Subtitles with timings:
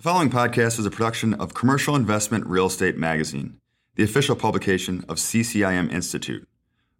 [0.00, 3.58] The following podcast is a production of Commercial Investment Real Estate Magazine,
[3.96, 6.48] the official publication of CCIM Institute.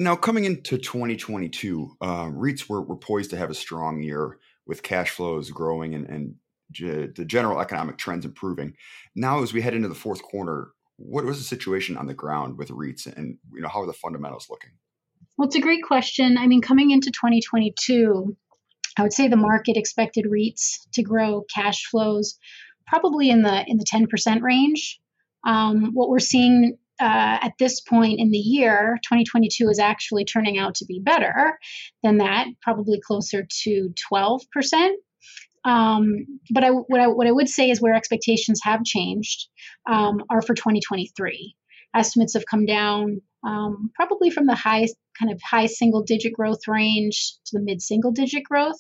[0.02, 4.82] Now, coming into 2022, uh, REITs were, were poised to have a strong year with
[4.82, 6.36] cash flows growing and, and
[7.16, 8.74] the general economic trends improving.
[9.16, 12.58] Now, as we head into the fourth quarter, what was the situation on the ground
[12.58, 14.72] with REITs, and you know how are the fundamentals looking?
[15.38, 16.36] Well, it's a great question.
[16.36, 18.36] I mean, coming into 2022,
[18.98, 22.40] I would say the market expected REITs to grow cash flows
[22.88, 25.00] probably in the in the 10% range.
[25.46, 30.58] Um, what we're seeing uh, at this point in the year, 2022 is actually turning
[30.58, 31.58] out to be better
[32.04, 34.40] than that, probably closer to 12%.
[35.64, 39.48] Um, but I, what, I, what I would say is where expectations have changed
[39.90, 41.56] um, are for 2023.
[41.96, 44.88] Estimates have come down um, probably from the high
[45.22, 48.80] kind of high single digit growth range to the mid single digit growth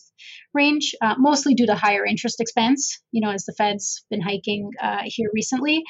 [0.54, 3.00] range, uh, mostly due to higher interest expense.
[3.12, 5.84] You know, as the Fed's been hiking uh, here recently,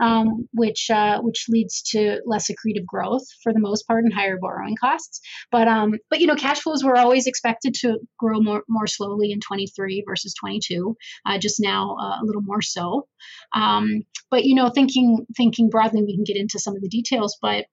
[0.00, 4.38] um, which uh, which leads to less accretive growth for the most part and higher
[4.40, 5.20] borrowing costs.
[5.50, 9.32] But um, but you know, cash flows were always expected to grow more more slowly
[9.32, 10.96] in 23 versus 22.
[11.26, 13.06] Uh, just now uh, a little more so.
[13.54, 17.36] Um, but you know, thinking thinking broadly, we can get into some of the details,
[17.40, 17.66] but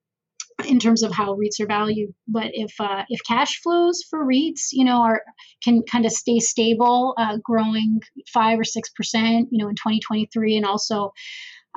[0.64, 2.14] in terms of how REITs are valued.
[2.28, 5.22] But if uh, if cash flows for REITs, you know, are
[5.64, 8.02] can kind of stay stable, uh, growing
[8.34, 11.12] five or six percent, you know, in 2023 and also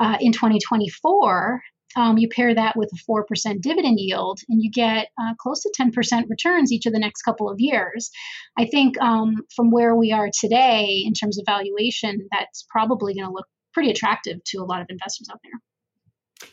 [0.00, 1.62] uh, in 2024.
[1.96, 5.72] Um, you pair that with a 4% dividend yield and you get uh, close to
[5.80, 8.10] 10% returns each of the next couple of years.
[8.58, 13.26] I think um, from where we are today in terms of valuation, that's probably going
[13.26, 15.60] to look pretty attractive to a lot of investors out there.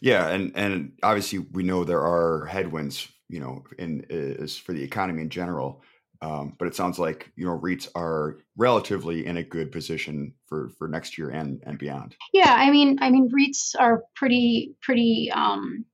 [0.02, 4.84] Yeah, and and obviously we know there are headwinds, you know, in is for the
[4.84, 5.84] economy in general.
[6.22, 10.70] Um, but it sounds like you know REITs are relatively in a good position for
[10.78, 12.16] for next year and and beyond.
[12.34, 15.86] Yeah, I mean, I mean REITs are pretty pretty um,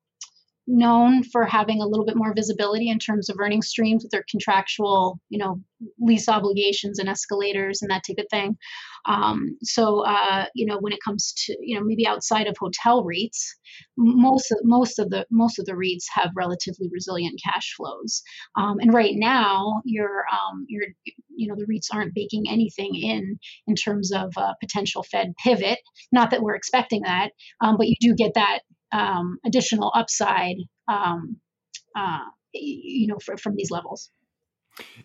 [0.71, 4.23] known for having a little bit more visibility in terms of earning streams with their
[4.29, 5.59] contractual, you know,
[5.99, 8.55] lease obligations and escalators and that type of thing.
[9.05, 13.03] Um, so, uh, you know, when it comes to, you know, maybe outside of hotel
[13.03, 13.41] REITs,
[13.97, 18.21] most of, most of the most of the REITs have relatively resilient cash flows.
[18.57, 20.87] Um, and right now, you're, um, you're,
[21.35, 23.37] you know, the REITs aren't baking anything in
[23.67, 25.79] in terms of uh, potential Fed pivot.
[26.11, 27.31] Not that we're expecting that,
[27.61, 28.59] um, but you do get that
[28.91, 30.57] um, additional upside,
[30.87, 31.37] um,
[31.95, 32.19] uh,
[32.53, 34.09] you know, for, from these levels.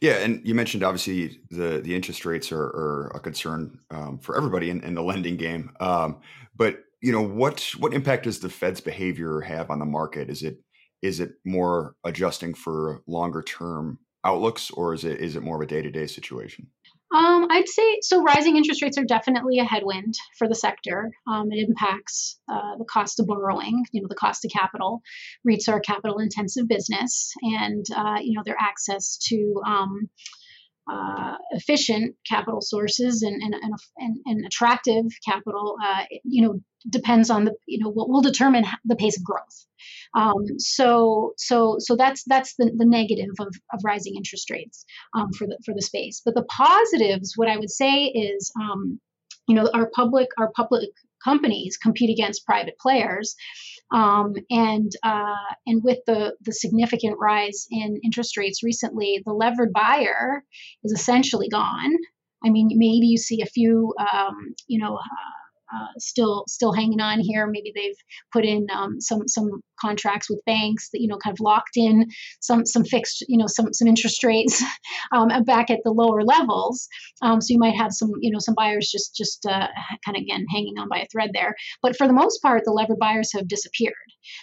[0.01, 4.37] Yeah, and you mentioned obviously the the interest rates are, are a concern um, for
[4.37, 5.73] everybody in, in, the lending game.
[5.81, 6.21] Um,
[6.55, 10.31] but you know, what what impact does the Fed's behavior have on the market?
[10.31, 10.59] Is it
[11.03, 15.63] is it more adjusting for longer term outlooks, or is it is it more of
[15.63, 16.69] a day to day situation?
[17.17, 18.23] Um, I'd say so.
[18.23, 21.11] Rising interest rates are definitely a headwind for the sector.
[21.27, 25.01] Um, it impacts uh, the cost of borrowing, you know, the cost of capital.
[25.49, 30.11] REITs are a capital intensive business, and uh, you know their access to um,
[30.93, 33.55] uh, efficient capital sources and and,
[33.97, 38.65] and, and attractive capital, uh, you know, depends on the you know what will determine
[38.85, 39.67] the pace of growth.
[40.15, 44.85] Um, so so so that's that's the, the negative of, of rising interest rates
[45.15, 46.23] um, for the for the space.
[46.25, 49.01] But the positives, what I would say is, um,
[49.49, 50.91] you know, our public our public
[51.23, 53.35] companies compete against private players.
[53.93, 55.35] Um, and uh,
[55.67, 60.43] and with the the significant rise in interest rates recently, the levered buyer
[60.83, 61.95] is essentially gone.
[62.45, 67.01] I mean, maybe you see a few, um, you know, uh, uh, still still hanging
[67.01, 67.47] on here.
[67.47, 67.97] Maybe they've
[68.33, 72.07] put in um, some some contracts with banks that you know kind of locked in
[72.41, 74.63] some some fixed you know some some interest rates
[75.13, 76.89] um, back at the lower levels.
[77.23, 79.69] Um, so you might have some you know some buyers just just uh,
[80.05, 81.55] kind of again hanging on by a thread there.
[81.83, 83.95] But for the most part, the levered buyers have disappeared.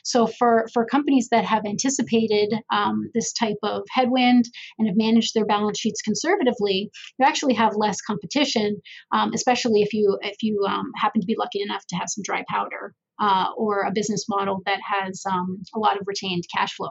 [0.04, 4.46] So for for companies that have anticipated um, this type of headwind
[4.78, 6.90] and have managed their balance sheets conservatively,
[7.20, 8.78] you actually have less competition,
[9.14, 12.24] um, especially if you if you um, happen to be lucky enough to have some
[12.24, 16.74] dry powder uh, or a business model that has um, a lot of retained cash
[16.76, 16.90] flow.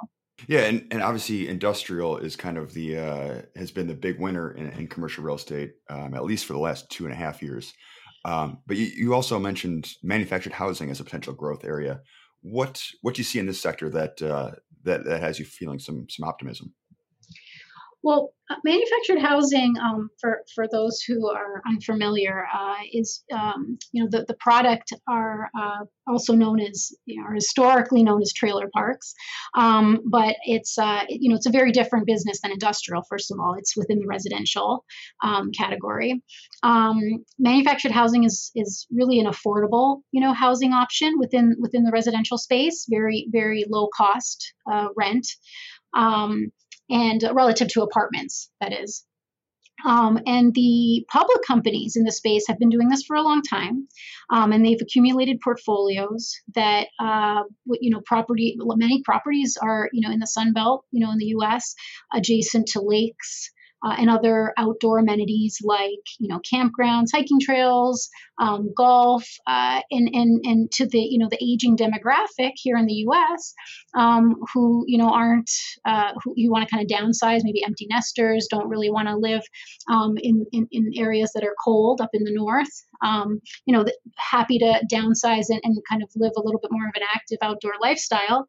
[0.48, 4.52] Yeah, and, and obviously industrial is kind of the uh, has been the big winner
[4.52, 7.42] in, in commercial real estate, um, at least for the last two and a half
[7.42, 7.72] years.
[8.24, 12.00] Um, but you, you, also mentioned manufactured housing as a potential growth area.
[12.40, 14.52] What what do you see in this sector that uh,
[14.84, 16.72] that that has you feeling some some optimism?
[18.02, 24.02] Well, uh, manufactured housing, um, for for those who are unfamiliar, uh, is um, you
[24.02, 28.32] know the the product are uh, also known as you know, are historically known as
[28.32, 29.14] trailer parks,
[29.56, 33.02] um, but it's uh, you know it's a very different business than industrial.
[33.08, 34.84] First of all, it's within the residential
[35.22, 36.20] um, category.
[36.64, 36.98] Um,
[37.38, 42.36] manufactured housing is is really an affordable you know housing option within within the residential
[42.36, 42.86] space.
[42.90, 45.28] Very very low cost uh, rent.
[45.94, 46.50] Um,
[46.92, 49.04] and relative to apartments, that is.
[49.84, 53.42] Um, and the public companies in the space have been doing this for a long
[53.42, 53.88] time,
[54.30, 57.42] um, and they've accumulated portfolios that, uh,
[57.80, 58.56] you know, property.
[58.60, 61.74] Many properties are, you know, in the Sun Belt, you know, in the U.S.,
[62.12, 63.50] adjacent to lakes,
[63.84, 68.08] uh, and other outdoor amenities like you know campgrounds, hiking trails,
[68.38, 72.86] um, golf, uh, and and and to the you know the aging demographic here in
[72.86, 73.54] the U.S.
[73.94, 75.50] Um, who you know aren't
[75.84, 79.16] uh, who you want to kind of downsize, maybe empty nesters, don't really want to
[79.16, 79.42] live
[79.90, 82.70] um, in, in, in areas that are cold up in the north.
[83.02, 83.84] Um, you know,
[84.16, 87.38] happy to downsize and, and kind of live a little bit more of an active
[87.42, 88.48] outdoor lifestyle.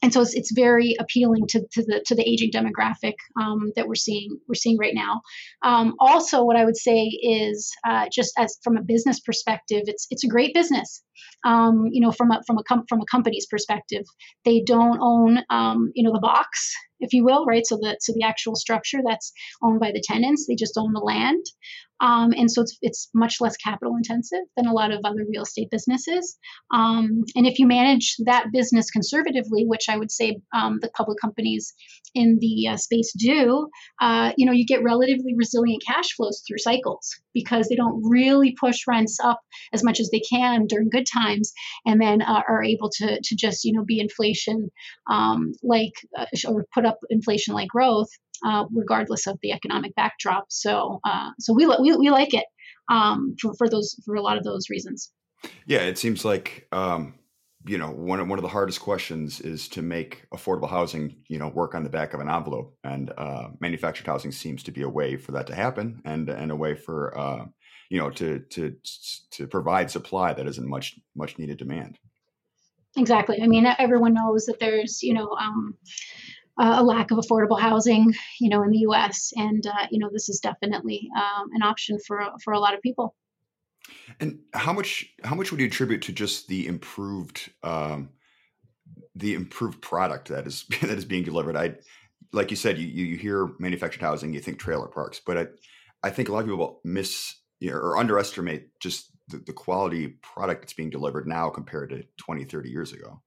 [0.00, 3.88] And so it's, it's very appealing to, to the to the aging demographic um, that
[3.88, 5.22] we're seeing we're seeing right now.
[5.62, 10.06] Um, also, what I would say is uh, just as from a business perspective, it's
[10.10, 11.02] it's a great business.
[11.44, 14.04] Um, you know, from a from a com- from a company's perspective,
[14.44, 17.66] they don't own um, you know the box if you will, right?
[17.66, 21.00] So the so the actual structure that's owned by the tenants, they just own the
[21.00, 21.44] land.
[22.00, 25.42] Um, and so it's, it's much less capital intensive than a lot of other real
[25.42, 26.38] estate businesses.
[26.72, 31.18] Um, and if you manage that business conservatively, which I would say um, the public
[31.20, 31.74] companies
[32.14, 33.68] in the uh, space do,
[34.00, 38.54] uh, you know, you get relatively resilient cash flows through cycles because they don't really
[38.58, 39.40] push rents up
[39.72, 41.52] as much as they can during good times,
[41.86, 44.70] and then uh, are able to to just you know be inflation
[45.10, 48.08] um, like uh, or put up inflation like growth
[48.44, 50.46] uh, regardless of the economic backdrop.
[50.48, 52.44] So, uh, so we, we, we like it
[52.88, 55.12] um, for, for those for a lot of those reasons.
[55.66, 57.14] Yeah, it seems like um,
[57.66, 61.38] you know one of one of the hardest questions is to make affordable housing you
[61.38, 64.82] know work on the back of an envelope, and uh, manufactured housing seems to be
[64.82, 67.44] a way for that to happen, and and a way for uh,
[67.90, 68.74] you know to to
[69.32, 71.98] to provide supply that isn't much much needed demand.
[72.96, 73.40] Exactly.
[73.40, 75.28] I mean, everyone knows that there's you know.
[75.38, 75.76] Um,
[76.58, 79.32] uh, a lack of affordable housing, you know, in the U.S.
[79.36, 82.82] And uh, you know, this is definitely um, an option for for a lot of
[82.82, 83.14] people.
[84.20, 88.10] And how much how much would you attribute to just the improved um,
[89.14, 91.56] the improved product that is that is being delivered?
[91.56, 91.74] I
[92.32, 95.46] like you said, you you hear manufactured housing, you think trailer parks, but I
[96.02, 100.08] I think a lot of people miss you know, or underestimate just the, the quality
[100.22, 103.20] product that's being delivered now compared to 20, 30 years ago.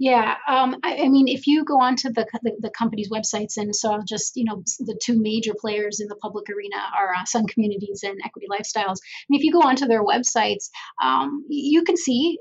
[0.00, 3.76] Yeah, um, I, I, mean, if you go onto the, the, the company's websites, and
[3.76, 7.26] so I'll just you know the two major players in the public arena are uh,
[7.26, 8.96] Sun Communities and Equity Lifestyles,
[9.28, 10.70] and if you go onto their websites,
[11.02, 12.38] um, you can see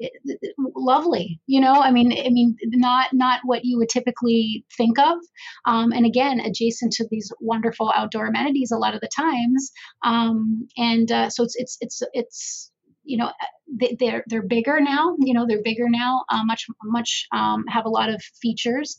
[0.74, 1.42] lovely.
[1.48, 5.18] You know, I mean, I mean, not not what you would typically think of,
[5.66, 9.74] um, and again, adjacent to these wonderful outdoor amenities a lot of the times,
[10.06, 12.72] um, and uh, so it's it's it's it's
[13.10, 13.32] you know
[14.00, 15.16] they're they're bigger now.
[15.20, 16.24] You know they're bigger now.
[16.30, 18.98] Uh, much much um, have a lot of features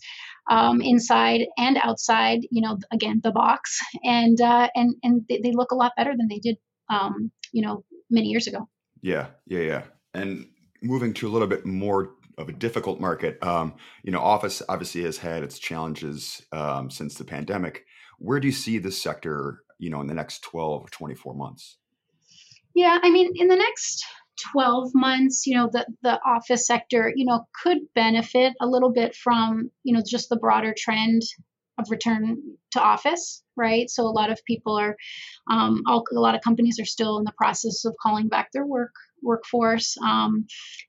[0.50, 2.40] um, inside and outside.
[2.50, 6.12] You know again the box and uh, and and they, they, look a lot better
[6.16, 6.56] than they did.
[6.90, 8.68] Um, you know many years ago.
[9.00, 9.82] Yeah, yeah, yeah.
[10.12, 10.48] And
[10.82, 13.38] moving to a little bit more of a difficult market.
[13.42, 17.84] Um, you know, office obviously has had its challenges um, since the pandemic.
[18.18, 21.78] Where do you see this sector, you know, in the next 12 or 24 months?
[22.74, 24.04] Yeah, I mean, in the next
[24.52, 29.14] 12 months, you know, the, the office sector, you know, could benefit a little bit
[29.14, 31.22] from, you know, just the broader trend
[31.78, 32.36] of return
[32.72, 33.88] to office, right?
[33.90, 34.96] So a lot of people are,
[35.50, 38.66] um, all, a lot of companies are still in the process of calling back their
[38.66, 40.46] work workforce, um,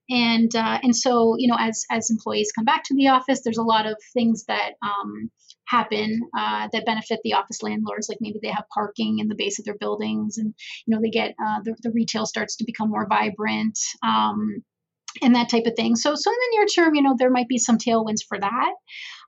[0.09, 3.57] and uh, and so you know as as employees come back to the office, there's
[3.57, 5.31] a lot of things that um,
[5.65, 8.09] happen uh, that benefit the office landlords.
[8.09, 10.53] Like maybe they have parking in the base of their buildings, and
[10.85, 13.77] you know they get uh, the, the retail starts to become more vibrant.
[14.03, 14.63] Um,
[15.21, 15.95] and that type of thing.
[15.95, 18.71] So, so in the near term, you know, there might be some tailwinds for that.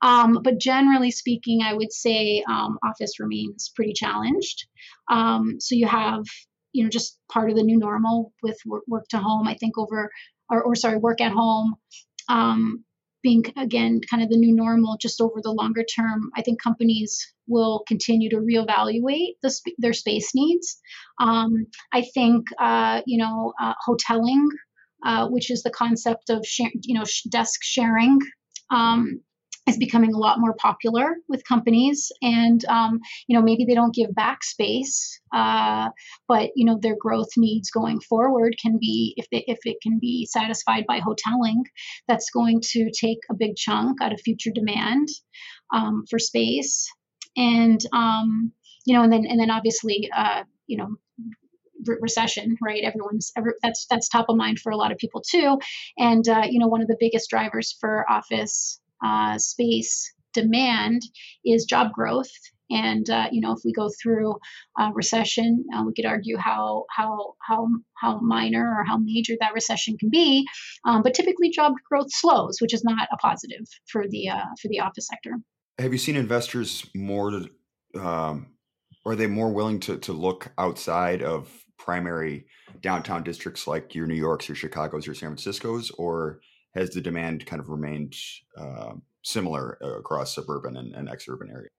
[0.01, 4.65] Um, but generally speaking, I would say um, office remains pretty challenged.
[5.12, 6.24] Um, so you have,
[6.74, 9.48] you know, just part of the new normal with work, work to home.
[9.48, 10.12] I think over,
[10.50, 11.75] or, or sorry, work at home
[12.30, 12.84] um,
[13.22, 14.98] being again kind of the new normal.
[14.98, 20.32] Just over the longer term, I think companies will continue to reevaluate the, their space
[20.34, 20.80] needs.
[21.22, 24.48] Um, I think, uh, you know, uh, hoteling
[25.03, 28.20] uh, which is the concept of share, you know desk sharing.
[28.72, 29.22] Um,
[29.67, 33.96] is becoming a lot more popular with companies and um, you know maybe they don't
[33.96, 35.89] give back space uh,
[36.27, 40.00] but you know their growth needs going forward can be if, they, if it can
[40.00, 41.62] be satisfied by hoteling
[42.08, 45.08] that's going to take a big chunk out of future demand
[45.74, 46.91] um, for space
[47.38, 48.51] and um,
[48.86, 50.89] you know and then and then obviously uh, you know
[52.00, 52.84] recession, right?
[52.84, 55.60] Everyone's every, that's that's top of mind for a lot of people too.
[55.98, 61.01] And uh, you know, one of the biggest drivers for office uh, space demand
[61.45, 62.31] is job growth.
[62.72, 64.36] And uh, you know, if we go through
[64.93, 69.98] recession, uh, we could argue how how how how minor or how major that recession
[69.98, 70.48] can be.
[70.88, 74.69] Um, but typically, job growth slows, which is not a positive for the uh, for
[74.69, 75.38] the office sector.
[75.77, 77.41] Have you seen investors more
[78.00, 78.48] um,
[79.05, 82.45] are they more willing to to look outside of primary
[82.81, 86.39] downtown districts like your New Yorks, your Chicago's, your San Francisco's, or
[86.75, 88.15] has the demand kind of remained
[88.58, 91.72] uh, similar uh, across suburban and, and exurban areas?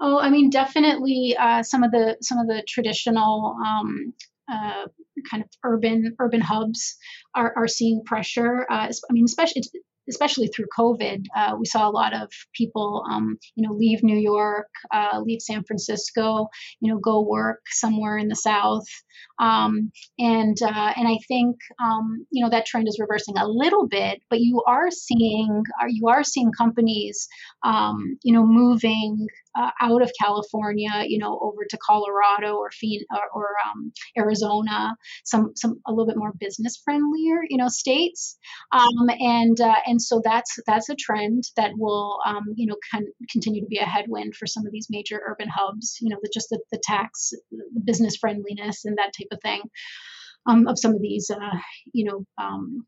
[0.00, 4.14] Oh, I mean, definitely uh, some of the some of the traditional um,
[4.50, 4.86] uh,
[5.28, 6.96] kind of urban urban hubs
[7.34, 8.66] are, are seeing pressure.
[8.70, 9.62] Uh, I mean, especially
[10.08, 14.18] especially through COVID, uh, we saw a lot of people, um, you know, leave New
[14.18, 16.48] York, uh, leave San Francisco,
[16.80, 18.86] you know, go work somewhere in the South,
[19.38, 23.86] um, and uh, and I think um, you know that trend is reversing a little
[23.86, 27.28] bit, but you are seeing, you are seeing companies,
[27.64, 32.70] um, you know, moving uh, out of California, you know, over to Colorado or
[33.10, 38.36] or, or um, Arizona, some some a little bit more business friendlier, you know, states,
[38.72, 43.12] um, and uh, and so that's that's a trend that will um, you know con-
[43.30, 45.98] continue to be a headwind for some of these major urban hubs.
[46.00, 49.62] You know, the, just the, the tax, the business friendliness, and that type of thing.
[50.48, 51.58] Um, of some of these, uh,
[51.92, 52.86] you know, um,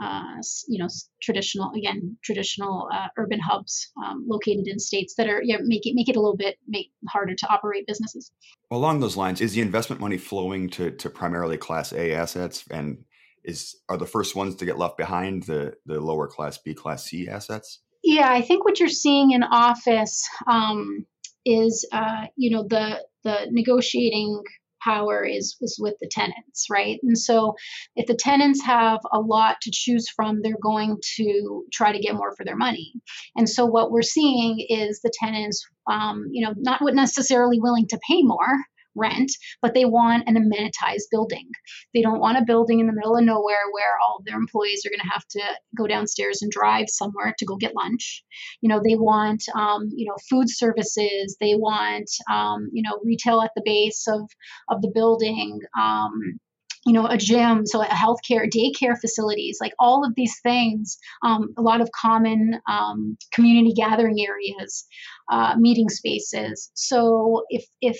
[0.00, 0.36] uh,
[0.68, 0.88] you know,
[1.22, 5.94] traditional again, traditional uh, urban hubs um, located in states that are yeah, make it
[5.94, 8.30] make it a little bit make harder to operate businesses.
[8.70, 13.04] Along those lines, is the investment money flowing to to primarily Class A assets, and
[13.44, 17.04] is are the first ones to get left behind the the lower Class B, Class
[17.04, 17.80] C assets?
[18.02, 21.06] Yeah, I think what you're seeing in office um,
[21.44, 24.42] is uh, you know the the negotiating
[24.84, 26.98] power is is with the tenants, right?
[27.02, 27.54] And so
[27.96, 32.14] if the tenants have a lot to choose from, they're going to try to get
[32.14, 32.92] more for their money.
[33.36, 38.00] And so what we're seeing is the tenants, um, you know, not necessarily willing to
[38.08, 38.64] pay more,
[38.96, 39.30] rent,
[39.62, 41.48] but they want an amenitized building.
[41.92, 44.90] They don't want a building in the middle of nowhere where all their employees are
[44.90, 45.42] going to have to
[45.76, 48.24] go downstairs and drive somewhere to go get lunch.
[48.60, 51.36] You know, they want, um, you know, food services.
[51.40, 54.28] They want, um, you know, retail at the base of
[54.68, 55.60] of the building.
[55.80, 56.38] Um,
[56.86, 61.54] you know, a gym, so a healthcare, daycare facilities, like all of these things, um,
[61.56, 64.84] a lot of common um, community gathering areas,
[65.30, 66.70] uh, meeting spaces.
[66.74, 67.98] So if if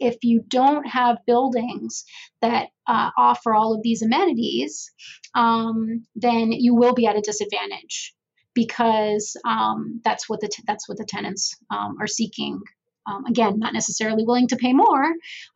[0.00, 2.04] if you don't have buildings
[2.40, 4.90] that uh, offer all of these amenities,
[5.34, 8.14] um, then you will be at a disadvantage
[8.54, 12.60] because um, that's what the t- that's what the tenants um, are seeking.
[13.06, 15.04] Um, again, not necessarily willing to pay more,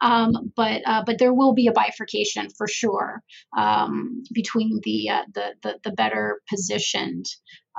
[0.01, 3.23] um, but uh, but there will be a bifurcation for sure
[3.57, 7.27] um, between the, uh, the, the the better positioned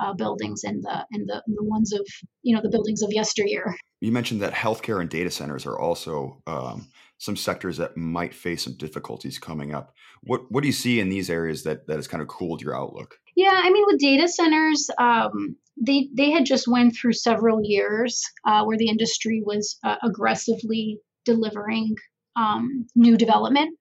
[0.01, 2.05] uh, buildings and the and the, and the ones of
[2.43, 3.75] you know the buildings of yesteryear.
[4.01, 6.87] You mentioned that healthcare and data centers are also um,
[7.17, 9.93] some sectors that might face some difficulties coming up.
[10.21, 12.75] What what do you see in these areas that that has kind of cooled your
[12.75, 13.15] outlook?
[13.35, 18.23] Yeah, I mean, with data centers, um, they they had just went through several years
[18.45, 21.95] uh, where the industry was uh, aggressively delivering
[22.37, 23.77] um, new development.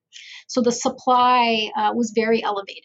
[0.49, 2.85] So the supply uh, was very elevated,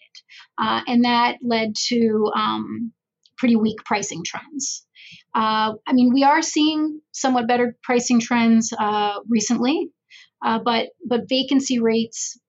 [0.58, 2.92] uh, and that led to um,
[3.40, 4.86] pretty weak pricing trends.
[5.34, 9.90] Uh, I mean, we are seeing somewhat better pricing trends uh, recently,
[10.46, 12.40] uh, but but vacancy rates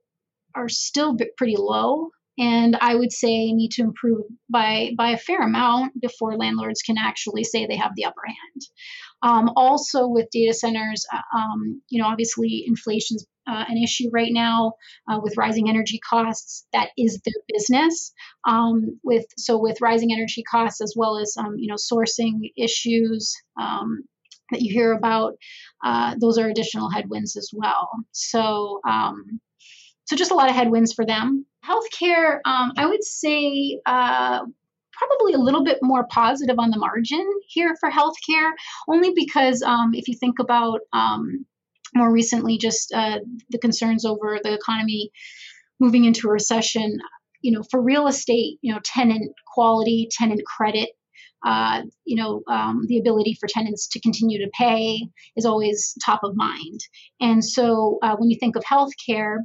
[0.55, 5.43] are still pretty low and I would say need to improve by by a fair
[5.43, 8.63] amount before landlords can actually say they have the upper hand.
[9.23, 14.33] Um, also, with data centers, uh, um, you know, obviously inflation's uh, an issue right
[14.33, 14.75] now
[15.11, 16.67] uh, with rising energy costs.
[16.73, 18.13] That is their business.
[18.49, 23.35] Um, with so with rising energy costs as well as um, you know sourcing issues
[23.61, 24.05] um,
[24.51, 25.35] that you hear about,
[25.85, 27.89] uh, those are additional headwinds as well.
[28.13, 29.41] So um,
[30.07, 31.47] so just a lot of headwinds for them.
[31.65, 34.41] Healthcare, um, I would say uh,
[34.93, 38.51] probably a little bit more positive on the margin here for healthcare,
[38.89, 41.47] only because um, if you think about um,
[41.95, 43.19] more recently just uh,
[43.51, 45.11] the concerns over the economy
[45.79, 46.99] moving into a recession,
[47.41, 50.91] you know, for real estate, you know, tenant quality, tenant credit.
[51.43, 55.01] Uh, you know, um, the ability for tenants to continue to pay
[55.37, 56.81] is always top of mind.
[57.19, 59.39] And so, uh, when you think of healthcare,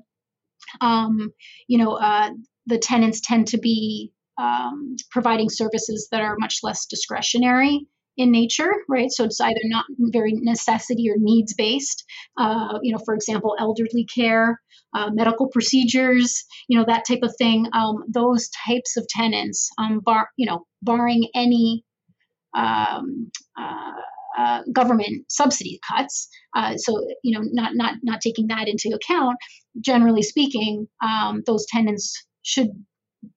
[0.82, 1.32] um,
[1.70, 2.32] you know, uh,
[2.66, 8.72] the tenants tend to be um, providing services that are much less discretionary in nature,
[8.88, 9.12] right?
[9.12, 12.04] So it's either not very necessity or needs based.
[12.38, 14.62] Uh, you know, for example, elderly care,
[14.94, 17.68] uh, medical procedures, you know, that type of thing.
[17.74, 21.84] Um, those types of tenants, um, bar, you know, barring any
[22.56, 23.92] um, uh,
[24.38, 26.28] uh, government subsidy cuts.
[26.56, 29.38] Uh, so you know, not not not taking that into account.
[29.82, 32.70] Generally speaking, um, those tenants should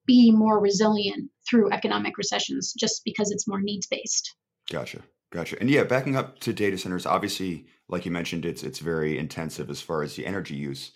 [0.06, 4.34] be more resilient through economic recessions, just because it's more needs based.
[4.70, 5.56] Gotcha, gotcha.
[5.60, 9.70] And yeah, backing up to data centers, obviously, like you mentioned, it's it's very intensive
[9.70, 10.92] as far as the energy use.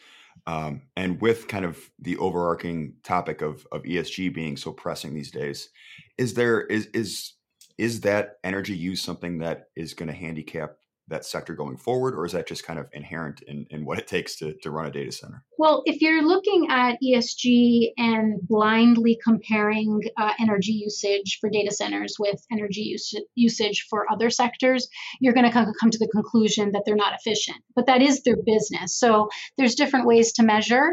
[0.46, 5.30] Um, and with kind of the overarching topic of of ESG being so pressing these
[5.30, 5.70] days,
[6.18, 7.34] is there is is
[7.78, 10.76] is that energy use something that is going to handicap
[11.12, 14.06] that sector going forward, or is that just kind of inherent in, in what it
[14.06, 15.44] takes to, to run a data center?
[15.58, 22.16] Well, if you're looking at ESG and blindly comparing uh, energy usage for data centers
[22.18, 22.96] with energy
[23.34, 24.88] usage for other sectors,
[25.20, 27.58] you're going to come to the conclusion that they're not efficient.
[27.76, 28.98] But that is their business.
[28.98, 30.90] So there's different ways to measure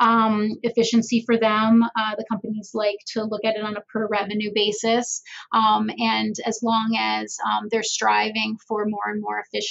[0.00, 1.82] um, efficiency for them.
[1.82, 5.22] Uh, the companies like to look at it on a per revenue basis.
[5.52, 9.61] Um, and as long as um, they're striving for more and more efficiency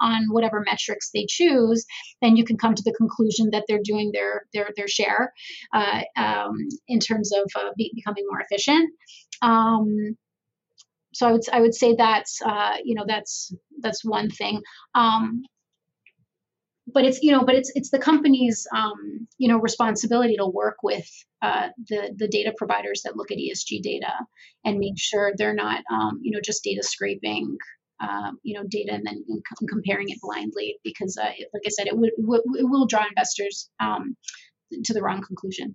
[0.00, 1.84] on whatever metrics they choose,
[2.22, 5.32] then you can come to the conclusion that they're doing their their their share
[5.72, 6.56] uh, um,
[6.88, 8.90] in terms of uh, be- becoming more efficient.
[9.42, 10.16] Um,
[11.12, 14.62] so I would I would say that's uh, you know that's that's one thing.
[14.94, 15.42] Um,
[16.92, 20.76] but it's you know but it's it's the company's um, you know responsibility to work
[20.82, 21.08] with
[21.42, 24.12] uh, the the data providers that look at ESG data
[24.64, 27.56] and make sure they're not um, you know just data scraping
[28.00, 29.24] um, you know data and then
[29.68, 34.16] comparing it blindly because uh, like I said it, would, it will draw investors um,
[34.84, 35.74] to the wrong conclusion.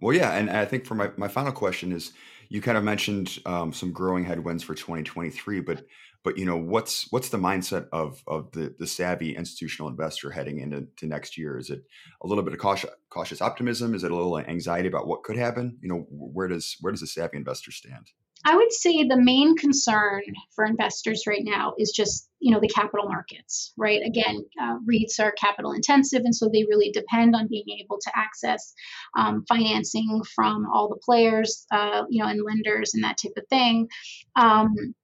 [0.00, 2.12] Well, yeah, and I think for my, my final question is,
[2.48, 5.84] you kind of mentioned um, some growing headwinds for 2023, but
[6.22, 10.58] but you know what's what's the mindset of of the the savvy institutional investor heading
[10.58, 11.58] into to next year?
[11.58, 11.82] Is it
[12.22, 13.94] a little bit of cautious cautious optimism?
[13.94, 15.78] Is it a little anxiety about what could happen?
[15.80, 18.10] You know, where does where does the savvy investor stand?
[18.46, 20.22] I would say the main concern
[20.54, 24.02] for investors right now is just you know the capital markets, right?
[24.04, 28.10] Again, uh, REITs are capital intensive, and so they really depend on being able to
[28.14, 28.74] access
[29.16, 33.46] um, financing from all the players, uh, you know, and lenders and that type of
[33.48, 33.88] thing.
[34.36, 34.94] Um,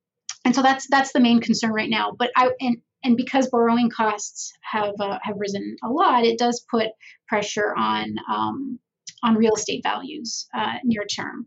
[0.45, 2.13] and so that's that's the main concern right now.
[2.19, 6.65] But I and and because borrowing costs have uh, have risen a lot, it does
[6.71, 6.89] put
[7.27, 8.79] pressure on um,
[9.23, 11.47] on real estate values uh, near term.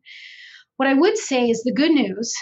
[0.84, 2.34] What I would say is the good news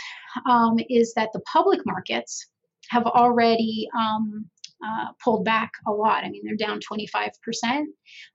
[0.50, 2.48] um, is that the public markets
[2.90, 4.50] have already um,
[4.84, 6.24] uh, pulled back a lot.
[6.24, 7.34] I mean, they're down 25%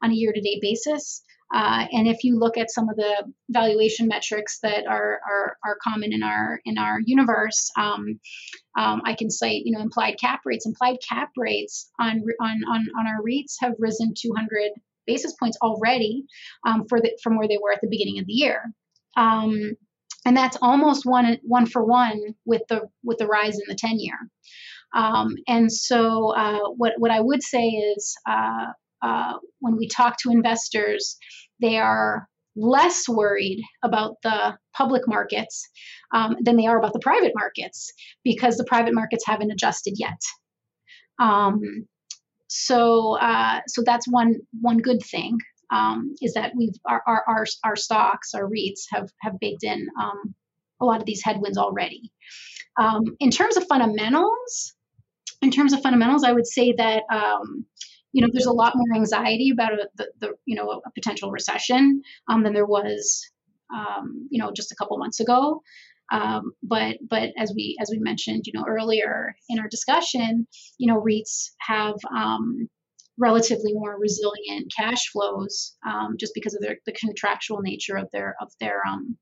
[0.05, 1.25] on a year to date basis.
[1.53, 5.77] Uh, and if you look at some of the valuation metrics that are, are, are
[5.83, 8.21] common in our in our universe, um,
[8.79, 10.67] um, I can cite you know implied cap rates.
[10.67, 14.71] Implied cap rates on on on, on our REITs have risen 200
[15.05, 16.27] basis points already
[16.65, 18.73] um, for the, from where they were at the beginning of the year.
[20.27, 23.99] And that's almost one one for one with the with the rise in the 10
[23.99, 24.19] year
[24.97, 28.67] um, and so uh, what what I would say is uh,
[29.03, 31.17] uh, when we talk to investors,
[31.61, 35.69] they are less worried about the public markets
[36.15, 37.93] um, than they are about the private markets
[38.25, 40.21] because the private markets haven't adjusted yet.
[41.21, 41.61] Um,
[42.49, 45.39] so uh, so that's one one good thing
[45.71, 49.87] um, is that we've our, our, our, our, stocks, our REITs have, have baked in
[50.01, 50.35] um,
[50.81, 52.13] a lot of these headwinds already.
[52.79, 54.75] Um, in terms of fundamentals,
[55.43, 57.65] in terms of fundamentals, I would say that um,
[58.13, 61.31] you know there's a lot more anxiety about a, the, the you know a potential
[61.31, 63.29] recession um, than there was
[63.75, 65.63] um, you know just a couple months ago.
[66.13, 70.47] Um, but but as we as we mentioned you know earlier in our discussion,
[70.79, 72.69] you know REITs have um,
[73.19, 78.37] relatively more resilient cash flows um, just because of their the contractual nature of their
[78.41, 79.17] of their um,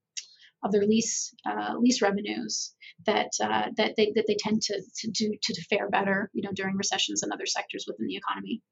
[0.64, 2.74] of their lease uh, lease revenues
[3.07, 6.52] that uh, that they that they tend to to do to fare better you know
[6.54, 8.62] during recessions and other sectors within the economy.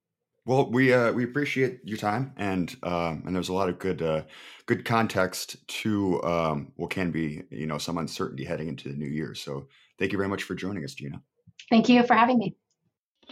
[0.44, 4.02] Well, we uh, we appreciate your time, and um, and there's a lot of good
[4.02, 4.22] uh,
[4.66, 9.06] good context to um, what can be you know some uncertainty heading into the new
[9.06, 9.37] year.
[9.37, 9.68] So
[10.00, 11.22] thank you very much for joining us, Gina.
[11.70, 12.56] Thank you for having me.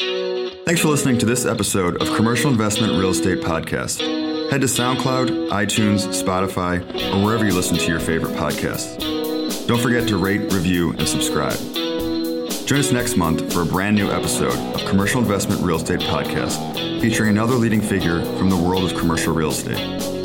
[0.01, 4.01] Thanks for listening to this episode of Commercial Investment Real Estate Podcast.
[4.51, 6.81] Head to SoundCloud, iTunes, Spotify,
[7.15, 8.97] or wherever you listen to your favorite podcasts.
[9.67, 11.59] Don't forget to rate, review, and subscribe.
[12.67, 17.01] Join us next month for a brand new episode of Commercial Investment Real Estate Podcast
[17.03, 20.20] featuring another leading figure from the world of commercial real estate.